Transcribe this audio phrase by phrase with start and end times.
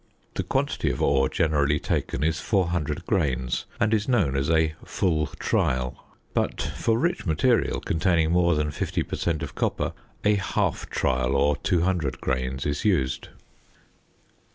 [0.33, 5.27] The quantity of ore generally taken is 400 grains, and is known as "a full
[5.27, 9.43] trial"; but for rich material, containing more than 50 per cent.
[9.43, 9.93] of copper,
[10.25, 13.27] "a half trial," or 200 grains, is used.